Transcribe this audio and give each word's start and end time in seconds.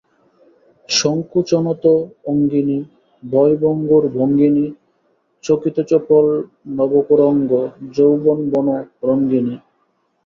সংকোচনত-অঙ্গিণী, 0.89 2.77
ভয়ভঙ্গুরভঙ্গিনী, 3.23 4.65
চকিতচপল 5.43 6.25
নবকুরঙ্গ 6.77 7.51
যৌবনবনরঙ্গিণী। 7.95 9.55